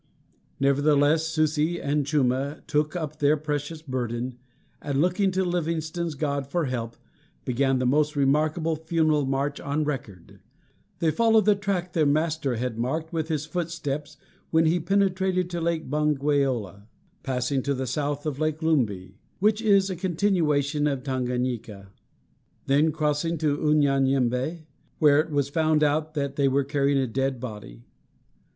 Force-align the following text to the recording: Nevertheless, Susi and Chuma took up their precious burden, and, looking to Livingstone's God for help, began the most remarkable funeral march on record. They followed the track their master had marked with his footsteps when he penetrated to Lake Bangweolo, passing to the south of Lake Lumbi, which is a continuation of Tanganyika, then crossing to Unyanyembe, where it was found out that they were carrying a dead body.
Nevertheless, 0.59 1.27
Susi 1.27 1.79
and 1.79 2.07
Chuma 2.07 2.65
took 2.65 2.95
up 2.95 3.19
their 3.19 3.37
precious 3.37 3.83
burden, 3.83 4.39
and, 4.81 4.99
looking 4.99 5.29
to 5.29 5.45
Livingstone's 5.45 6.15
God 6.15 6.47
for 6.47 6.65
help, 6.65 6.97
began 7.45 7.77
the 7.77 7.85
most 7.85 8.15
remarkable 8.15 8.75
funeral 8.75 9.27
march 9.27 9.59
on 9.59 9.83
record. 9.83 10.39
They 10.97 11.11
followed 11.11 11.45
the 11.45 11.53
track 11.53 11.93
their 11.93 12.07
master 12.07 12.55
had 12.55 12.79
marked 12.79 13.13
with 13.13 13.27
his 13.27 13.45
footsteps 13.45 14.17
when 14.49 14.65
he 14.65 14.79
penetrated 14.79 15.51
to 15.51 15.61
Lake 15.61 15.87
Bangweolo, 15.87 16.87
passing 17.21 17.61
to 17.61 17.75
the 17.75 17.85
south 17.85 18.25
of 18.25 18.39
Lake 18.39 18.63
Lumbi, 18.63 19.19
which 19.37 19.61
is 19.61 19.91
a 19.91 19.95
continuation 19.95 20.87
of 20.87 21.03
Tanganyika, 21.03 21.89
then 22.65 22.91
crossing 22.91 23.37
to 23.37 23.59
Unyanyembe, 23.67 24.65
where 24.97 25.19
it 25.19 25.29
was 25.29 25.47
found 25.49 25.83
out 25.83 26.15
that 26.15 26.37
they 26.37 26.47
were 26.47 26.63
carrying 26.63 26.97
a 26.97 27.05
dead 27.05 27.39
body. 27.39 27.83